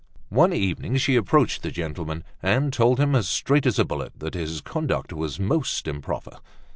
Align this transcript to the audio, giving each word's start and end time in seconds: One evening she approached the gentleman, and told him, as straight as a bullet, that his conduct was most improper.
One 0.29 0.51
evening 0.51 0.97
she 0.97 1.15
approached 1.15 1.61
the 1.61 1.69
gentleman, 1.69 2.23
and 2.41 2.73
told 2.73 2.99
him, 2.99 3.13
as 3.13 3.27
straight 3.27 3.67
as 3.67 3.77
a 3.77 3.85
bullet, 3.85 4.13
that 4.17 4.33
his 4.33 4.59
conduct 4.61 5.13
was 5.13 5.39
most 5.39 5.87
improper. 5.87 6.37